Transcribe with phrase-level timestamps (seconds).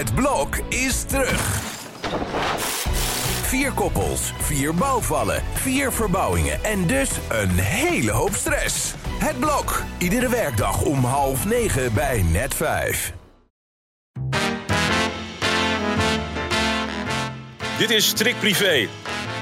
[0.00, 1.40] Het blok is terug.
[3.42, 8.94] Vier koppels, vier bouwvallen, vier verbouwingen en dus een hele hoop stress.
[9.18, 13.12] Het blok, iedere werkdag om half negen bij net vijf.
[17.78, 18.88] Dit is Trick Privé,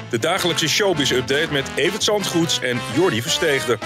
[0.09, 3.77] de dagelijkse showbiz-update met Evert Zandgoeds en Jordi Versteegde.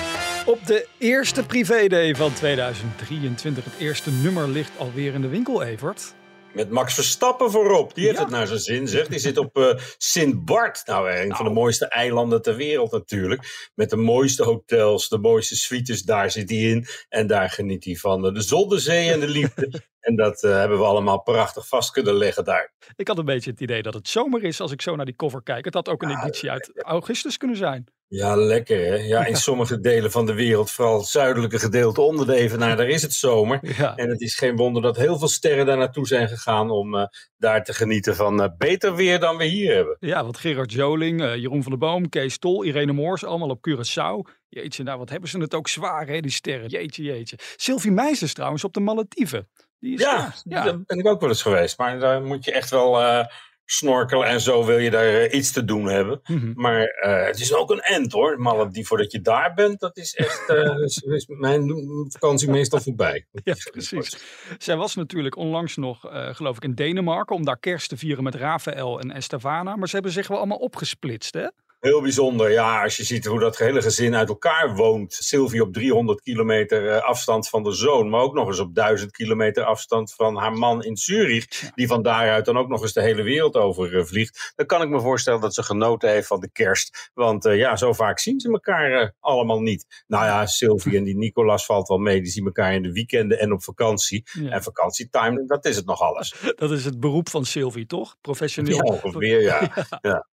[0.46, 3.64] Op de eerste privéday van 2023.
[3.64, 6.14] Het eerste nummer ligt alweer in de winkel, Evert.
[6.54, 7.96] Met Max Verstappen voorop.
[7.96, 8.24] Die heeft Ja.
[8.24, 9.08] het naar zijn zin, zeg.
[9.08, 10.82] Die zit op eh Sint Bart.
[10.86, 13.72] Nou, een van de mooiste eilanden ter wereld natuurlijk.
[13.76, 16.02] Met de mooiste hotels, de mooiste suites.
[16.04, 16.86] Daar zit hij in.
[17.10, 19.82] En daar geniet hij van de zon, de zee en de liefde.
[20.00, 22.74] en dat eh, hebben we allemaal prachtig vast kunnen leggen daar.
[22.96, 25.16] Ik had een beetje het idee dat het zomer is als ik zo naar die
[25.16, 25.66] cover kijk.
[25.66, 27.86] Het had ook een editie uit augustus kunnen zijn.
[28.08, 28.96] Ja, lekker hè.
[28.96, 32.88] Ja, in sommige delen van de wereld, vooral het zuidelijke gedeelte onder de Evenaar, daar
[32.88, 33.60] is het zomer.
[33.78, 33.96] Ja.
[33.96, 37.06] En het is geen wonder dat heel veel sterren daar naartoe zijn gegaan om eh,
[37.38, 39.98] daar te genieten van eh, beter weer dan we hier hebben.
[40.00, 43.70] Ja, want Gerard Joling, eh, Jeroen van der Boom, Kees Tol, Irene Moors, allemaal op
[43.70, 44.32] Curaçao.
[44.50, 46.70] Jeetje, nou wat hebben ze het ook zwaar hè, die sterren.
[46.70, 47.38] Jeetje, jeetje.
[47.56, 49.50] Sylvie Meijers trouwens op de Malediven.
[49.80, 50.64] Die is, Ja, ja.
[50.64, 51.78] daar ben ik ook wel eens geweest.
[51.78, 53.26] Maar daar moet je echt wel
[53.66, 56.20] snorkelen en zo wil je daar eh, iets te doen hebben.
[56.24, 56.52] Mhm.
[56.56, 58.40] Maar eh, het is ook een end hoor.
[58.40, 61.68] Maar die voordat je daar bent, dat is echt eh, is, is mijn
[62.10, 63.28] vakantie meestal voorbij.
[63.44, 64.18] Ja, precies.
[64.58, 68.36] Zij was natuurlijk onlangs nog, geloof ik, in Denemarken om daar kerst te vieren met
[68.36, 69.76] Rafael en Estavana.
[69.76, 71.48] Maar ze hebben zich wel allemaal opgesplitst, hè?
[71.84, 75.14] Heel bijzonder, ja, als je ziet hoe dat hele gezin uit elkaar woont.
[75.14, 79.12] Sylvie op 300 kilometer eh, afstand van de zoon, maar ook nog eens op 1000
[79.12, 81.72] kilometer afstand van haar man in Zurich.
[81.76, 84.54] Die van daaruit dan ook nog eens de hele wereld over eh, vliegt.
[84.56, 87.12] Dan kan ik me voorstellen dat ze genoten heeft van de kerst.
[87.14, 90.04] Want eh, ja, zo vaak zien ze elkaar allemaal niet.
[90.08, 92.22] Nou ja, Sylvie en die Nicolas valt wel mee.
[92.22, 94.24] Die zien elkaar in de weekenden en op vakantie.
[94.32, 94.50] Ja.
[94.50, 96.36] En vakantietime, dat is het nog alles.
[96.56, 98.16] Dat is het beroep van Sylvie, toch?
[98.22, 98.86] Professioneel.
[98.86, 99.86] Ja, ongeveer, ja.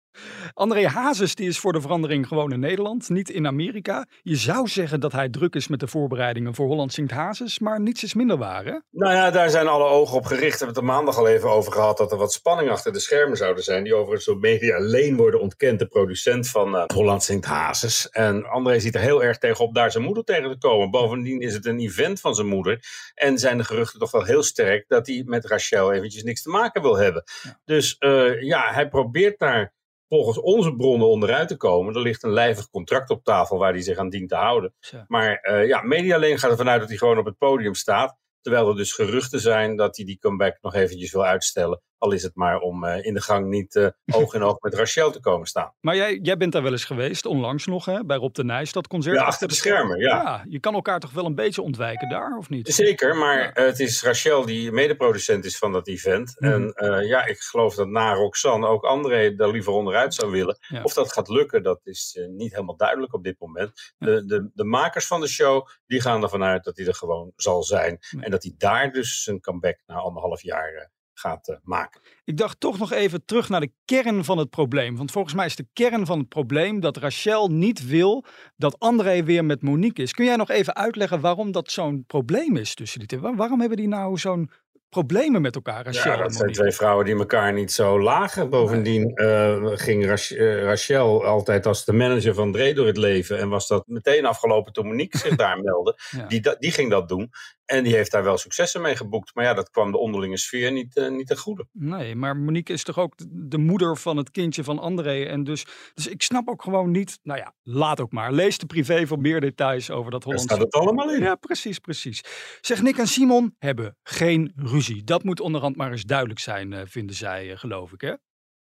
[0.54, 4.06] André Hazes die is voor de verandering gewoon in Nederland, niet in Amerika.
[4.22, 7.82] Je zou zeggen dat hij druk is met de voorbereidingen voor Holland Zingt Hazes, maar
[7.82, 8.78] niets is minder waar, hè?
[8.92, 10.60] Nou ja, daar zijn alle ogen op gericht.
[10.60, 13.00] We hebben het er maandag al even over gehad dat er wat spanning achter de
[13.00, 13.84] schermen zouden zijn.
[13.84, 15.80] Die overigens door media alleen worden ontkend.
[15.80, 18.10] De producent van eh, Holland Zingt Hazes.
[18.10, 20.92] En André ziet er heel erg tegenop daar zijn moeder tegen te komen.
[20.92, 22.80] Bovendien is het een event van zijn moeder.
[23.16, 26.50] En zijn de geruchten toch wel heel sterk dat hij met Rachel eventjes niks te
[26.50, 27.24] maken wil hebben.
[27.66, 29.78] Dus eh, ja, hij probeert daar
[30.10, 31.96] volgens onze bronnen onderuit te komen.
[31.96, 34.74] Er ligt een lijvig contract op tafel waar hij zich aan dient te houden.
[35.08, 38.18] Maar eh, ja, media alleen gaat ervan uit dat hij gewoon op het podium staat.
[38.42, 41.82] Terwijl er dus geruchten zijn dat hij die comeback nog eventjes wil uitstellen.
[42.00, 43.88] Al is het maar om eh, in de gang niet eh,
[44.20, 45.74] oog in oog met Rachel te komen staan.
[45.82, 48.06] Maar jij, jij bent daar wel eens geweest, onlangs nog, hè?
[48.06, 49.16] Bij Rob de Nijs, dat concert.
[49.16, 50.46] Ja, achter de schermen, ja.
[50.48, 52.68] je kan elkaar toch wel een beetje ontwijken daar, of niet?
[52.74, 56.36] Zeker, maar het is Rachel die medeproducent is van dat event.
[56.38, 56.52] Mhm.
[56.52, 60.58] En eh, ja, ik geloof dat na Roxanne ook André daar liever onderuit zou willen.
[60.68, 60.84] Ja.
[60.84, 63.94] Of dat gaat lukken, dat is niet helemaal duidelijk op dit moment.
[63.98, 67.32] De, de, de makers van de show, die gaan ervan uit dat hij er gewoon
[67.36, 67.98] zal zijn.
[68.00, 68.29] Ja.
[68.30, 72.02] En dat hij daar dus zijn comeback na anderhalf jaar eh, gaat eh, maken.
[72.24, 74.98] Ik dacht toch nog even terug naar de kern van het probleem.
[74.98, 78.26] Want volgens mij is de kern van het probleem dat Rachel niet wil
[78.56, 80.12] dat André weer met Monique is.
[80.14, 83.20] Kun jij nog even uitleggen waarom dat zo'n probleem is tussen die twee?
[83.20, 84.50] Waar- Waarom hebben die nou zo'n
[84.90, 88.50] problemen met elkaar, Rachel Ja, dat zijn twee vrouwen die elkaar niet zo lagen.
[88.50, 93.38] Bovendien eh, ging Rach- eh, Rachel altijd als de manager van Dre door het leven.
[93.40, 95.98] En was dat meteen afgelopen toen Monique zich daar meldde.
[96.12, 96.26] Ja.
[96.28, 97.30] Die, die ging dat doen.
[97.66, 99.36] En die heeft daar wel successen mee geboekt.
[99.36, 101.68] Maar ja, dat kwam de onderlinge sfeer niet, eh, niet ten goede.
[101.72, 105.24] Nee, maar Monique is toch ook de- de moeder van het kindje van André.
[105.26, 107.20] En dus, dus ik snap ook gewoon niet.
[107.24, 108.32] Nou ja, laat ook maar.
[108.32, 110.56] Lees de privé voor meer details over dat Daar Hollandse.
[110.56, 111.22] staat het allemaal in.
[111.22, 112.24] Ja, precies, precies.
[112.62, 114.78] Zeg, Nick en Simon hebben geen ruzie.
[115.04, 118.14] Dat moet onderhand maar eens duidelijk zijn, eh, vinden zij, eh, geloof ik, hè?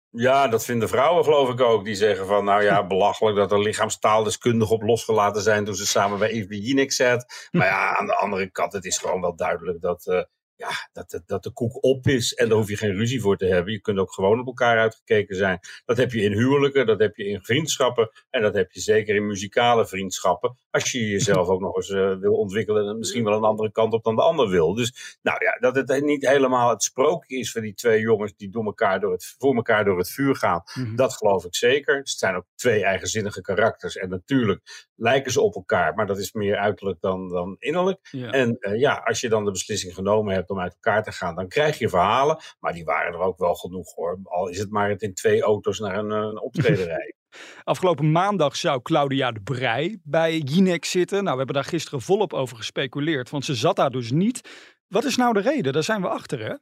[0.09, 1.85] Ja, dat vinden vrouwen geloof ik ook.
[1.85, 6.19] Die zeggen van, nou ja, belachelijk dat er lichaamstaaldeskundigen op losgelaten zijn toen ze samen
[6.19, 7.47] bij Evie Jinek zat.
[7.51, 10.23] Maar ja, aan de andere kant, het is gewoon wel duidelijk dat, eh,
[10.55, 12.33] ja, dat, de- dat de koek op is.
[12.33, 13.74] En daar hoef je geen ruzie voor te hebben.
[13.74, 15.59] Je kunt ook gewoon op elkaar uitgekeken zijn.
[15.85, 18.09] Dat heb je in huwelijken, dat heb je in vriendschappen.
[18.30, 20.57] En dat heb je zeker in muzikale vriendschappen.
[20.69, 23.94] Als je jezelf ook nog eens eh, wil ontwikkelen en misschien wel een andere kant
[23.94, 24.74] op dan de ander wil.
[24.74, 28.50] Dus nou ja, dat het niet helemaal het sprookje is van die twee jongens die
[28.50, 30.63] door elkaar door het, voor elkaar door het vuur gaan.
[30.74, 30.95] Mhm.
[30.95, 31.97] Dat geloof ik zeker.
[31.97, 33.97] Het zijn ook twee eigenzinnige karakters.
[33.97, 38.07] En natuurlijk lijken ze op elkaar, maar dat is meer uiterlijk dan, dan innerlijk.
[38.12, 38.31] Ja.
[38.31, 41.36] En eh, ja, als je dan de beslissing genomen hebt om uit elkaar te gaan,
[41.36, 42.38] dan krijg je verhalen.
[42.59, 44.19] Maar die waren er ook wel genoeg hoor.
[44.24, 47.15] Al is het maar het in twee auto's naar een, eh, een optreden rijden.
[47.63, 51.18] Afgelopen maandag zou Claudia de Brij bij Jinek zitten.
[51.18, 54.50] Nou, we hebben daar gisteren volop over gespeculeerd, want ze zat daar dus niet.
[54.88, 55.74] Wat is nou de reden?
[55.74, 56.56] Daar zijn we achter, hè?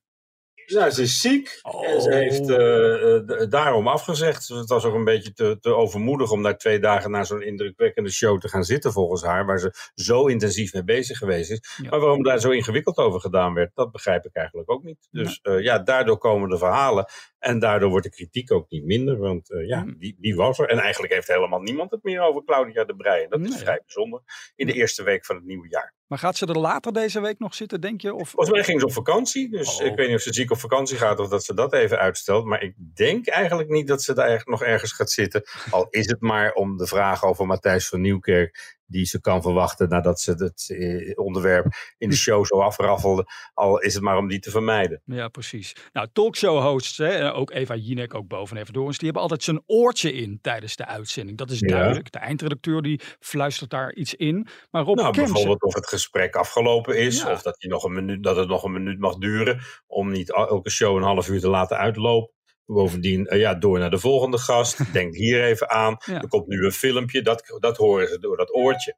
[0.65, 1.59] Nou, ze is ziek.
[1.61, 1.87] Oh.
[1.87, 4.47] En ze heeft eh, eh, daarom afgezegd.
[4.47, 8.11] Het was ook een beetje te, te overmoedig om daar twee dagen na zo'n indrukwekkende
[8.11, 9.45] show te gaan zitten, volgens haar.
[9.45, 11.77] Waar ze zo intensief mee bezig geweest is.
[11.81, 11.89] Ja.
[11.89, 15.07] Maar waarom daar zo ingewikkeld over gedaan werd, dat begrijp ik eigenlijk ook niet.
[15.11, 17.05] Dus ja, ja daardoor komen de verhalen.
[17.43, 19.17] En daardoor wordt de kritiek ook niet minder.
[19.17, 19.95] Want uh, ja, Mm.
[19.99, 20.69] die, die was er.
[20.69, 23.27] En eigenlijk heeft helemaal niemand het meer over Claudia de Breij.
[23.29, 24.21] Dat is vrij bijzonder.
[24.55, 25.93] In de eerste week van het nieuwe jaar.
[26.07, 28.13] Maar gaat ze er later deze week nog zitten, denk je?
[28.13, 28.29] Of...
[28.29, 29.49] Volgens mij ging ze op vakantie.
[29.49, 29.85] Dus Oh.
[29.85, 32.45] ik weet niet of ze ziek op vakantie gaat of dat ze dat even uitstelt.
[32.45, 35.43] Maar ik denk eigenlijk niet dat ze daar nog ergens gaat zitten.
[35.69, 38.81] Al is het maar om de vraag over Matthijs van Nieuwkerk.
[38.93, 41.65] Die ze kan verwachten nadat ze het eh, onderwerp
[41.97, 43.25] in de show zo afraffelde.
[43.53, 45.01] Al is het maar om die te vermijden.
[45.05, 45.75] Ja, precies.
[45.91, 47.01] Nou, talkshow-hosts,
[47.33, 50.85] ook Eva Jinek, ook boven even door die hebben altijd zijn oortje in tijdens de
[50.85, 51.37] uitzending.
[51.37, 51.67] Dat is Ja.
[51.67, 52.11] duidelijk.
[52.11, 54.47] De eindredacteur die fluistert daar iets in.
[54.71, 57.21] Maar Rob Nou, bijvoorbeeld of het gesprek afgelopen is.
[57.21, 57.31] Ja.
[57.31, 59.61] Of dat, hij nog een minuut, dat het nog een minuut mag duren.
[59.87, 62.33] Om niet elke show een half uur te laten uitlopen.
[62.65, 64.77] Bovendien, eh, ja, door naar de volgende gast.
[64.93, 65.97] Denk hier even aan.
[66.05, 66.21] Ja.
[66.21, 67.21] Er komt nu een filmpje.
[67.21, 68.95] Dat, dat horen ze door dat oortje.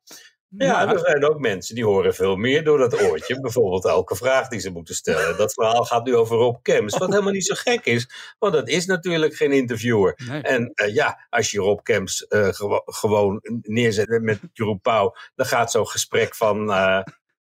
[0.57, 3.39] Ja, er zijn ook mensen die horen veel meer door dat oortje.
[3.41, 5.37] Bijvoorbeeld elke vraag die ze moeten stellen.
[5.37, 6.97] Dat verhaal gaat nu over Rob Kems.
[6.97, 8.09] Wat helemaal niet zo gek is.
[8.39, 10.19] Want dat is natuurlijk geen interviewer.
[10.29, 10.41] Nee.
[10.41, 15.45] En eh, ja, als je Rob Kemps eh, gewo- gewoon neerzet met- Jeroen Pauw, dan
[15.45, 16.71] gaat zo'n gesprek van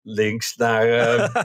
[0.09, 1.17] links naar, eh,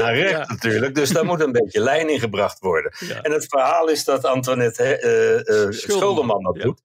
[0.00, 0.44] naar rechts Ja.
[0.48, 0.94] natuurlijk.
[0.94, 2.92] Dus daar moet een beetje lijn in gebracht worden.
[2.98, 3.20] Ja.
[3.20, 6.80] En het verhaal is dat Antoinette Schulderman dat doet.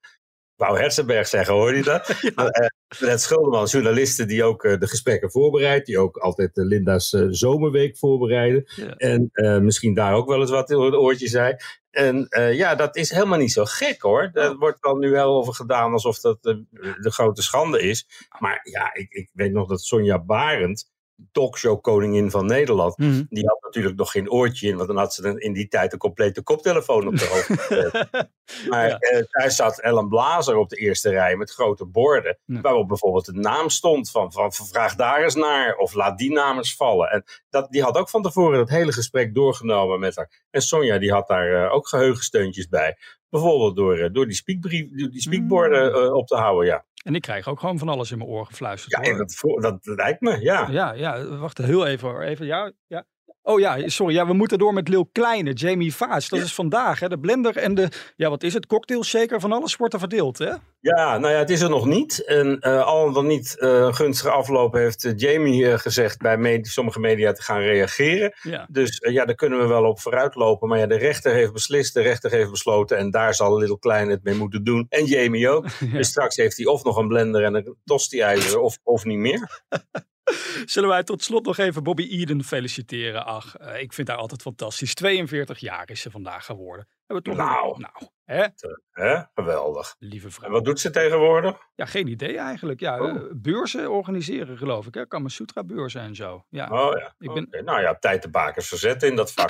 [0.60, 2.08] Wou Herzenberg zeggen, hoor je dat?
[2.36, 2.48] Ja.
[2.50, 5.86] Eh, Antoinette Schulderman, journaliste die ook eh, de gesprekken voorbereidt.
[5.86, 8.64] Die ook altijd eh, Linda's zomerweek voorbereiden.
[8.76, 8.94] Ja.
[8.96, 9.32] En
[9.64, 11.56] misschien daar ook wel eens wat in het oortje zei.
[11.92, 14.30] En ja, dat is helemaal niet zo gek hoor.
[14.34, 14.60] Daar Oh.
[14.60, 16.66] wordt dan nu wel over gedaan alsof dat de,
[17.02, 18.08] de grote schande is.
[18.40, 20.90] Maar ja, ik, ik weet nog dat Sonja Barend,
[21.32, 23.24] talkshow-koningin van Nederland, Mhm.
[23.30, 25.94] die had natuurlijk nog geen oortje in, want dan had ze dan in die tijd
[25.94, 27.50] een complete koptelefoon op de hoofd.
[28.70, 28.98] Maar Ja.
[28.98, 32.62] eh, daar zat Ellen Blazer op de eerste rij met grote borden, Ja.
[32.62, 36.58] waarop bijvoorbeeld de naam stond van, van vraag daar eens naar, of laat die naam
[36.58, 37.10] eens vallen.
[37.12, 40.46] En dat, die had ook van tevoren dat hele gesprek doorgenomen met haar.
[40.52, 42.98] En Sonja die had daar eh, ook geheugensteuntjes bij.
[43.30, 46.86] Bijvoorbeeld door, eh, door die, speakbrief, die die speakborden eh, op te houden, ja.
[47.04, 49.06] En ik krijg ook gewoon van alles in mijn oor gefluisterd.
[49.06, 50.68] Ja, en dat, dat lijkt me, ja.
[50.70, 52.22] Ja, ja, wacht heel even hoor.
[52.22, 53.06] Even, ja, ja.
[53.42, 54.14] Oh ja, sorry.
[54.14, 56.30] Ja, we moeten door met Lil Kleine, Jamie Vaas.
[56.30, 57.08] Dat is vandaag, hè.
[57.08, 58.66] De blender en de, ja, wat is het?
[58.66, 60.52] Cocktail shaker van alles wordt er verdeeld, hè?
[60.80, 62.26] Ja, nou ja, het is er nog niet.
[62.26, 67.00] En eh, al dan niet een gunstige afloop heeft eh, Jamie gezegd bij med- sommige
[67.00, 68.34] media te gaan reageren.
[68.42, 68.68] Ja.
[68.72, 70.68] Dus ja, daar kunnen we wel op vooruitlopen.
[70.68, 72.98] Maar ja, de rechter heeft beslist, de rechter heeft besloten.
[72.98, 74.86] En daar zal Little Klein het mee moeten doen.
[74.90, 75.66] En Jamie ook.
[75.94, 79.48] Dus straks heeft hij of nog een blender en een tosti-ijzer of, of niet meer.
[80.66, 83.26] Zullen wij tot slot nog even Bobby Eden feliciteren?
[83.26, 84.94] Ach, eh, ik vind haar altijd fantastisch.
[84.94, 86.88] 42 jaar is ze vandaag geworden.
[87.06, 87.74] Hebben we toch Nou.
[87.74, 88.46] een- nou, hè?
[88.92, 89.22] Hè?
[89.34, 89.96] Geweldig.
[90.00, 90.50] Lieve En vrouw.
[90.52, 91.58] wat doet ze tegenwoordig?
[91.76, 92.80] Ja, geen idee eigenlijk.
[92.80, 93.10] Ja, Oh.
[93.16, 94.94] eh, beurzen organiseren geloof ik.
[94.94, 95.08] Hè?
[95.08, 96.46] Kamasutra beurzen en zo.
[96.50, 96.68] Ja.
[96.70, 97.16] Oh ja.
[97.20, 97.64] Ik ben-.
[97.66, 99.50] Nou ja, tijd de bakers verzetten in dat vak.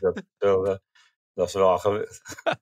[0.00, 0.74] dat, eh,
[1.36, 1.80] dat is wel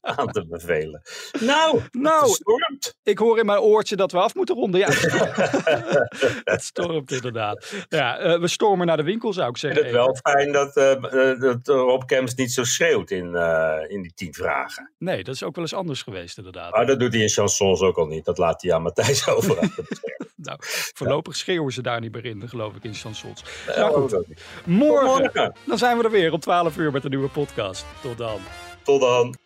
[0.00, 1.02] aan te bevelen.
[1.40, 2.96] Nou, Nou, stormt.
[3.02, 4.80] ik hoor in mijn oortje dat we af moeten ronden.
[4.80, 4.88] Ja,
[6.54, 7.72] het stormt, inderdaad.
[7.88, 9.82] Ja, eh, we stormen naar de winkel zou ik Ik zeggen.
[9.82, 13.34] vind het wel fijn dat, eh, dat Rob Kemps niet zo schreeuwt in,
[13.88, 14.92] in die tien vragen.
[14.98, 16.72] Nee, dat is ook wel eens anders geweest inderdaad.
[16.72, 18.24] Maar dat doet hij in chansons ook al niet.
[18.24, 19.58] Dat laat hij aan Matthijs over.
[20.44, 20.58] Nou,
[20.94, 23.44] voorlopig schreeuwen ze daar niet meer in, geloof ik, in chansons.
[23.76, 24.24] Nou goed,
[24.64, 25.54] Morgen.
[25.66, 27.84] dan zijn we er weer om 12 uur met een nieuwe podcast.
[28.02, 28.40] Tot dan.
[28.82, 29.43] Tot dan.